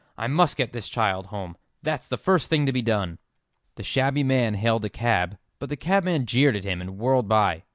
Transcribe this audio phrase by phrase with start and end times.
[0.17, 3.19] I must get this child home; that's the first thing to be done."
[3.75, 7.65] The shabby man hailed a cab, but the cabman jeered at him and whirled by.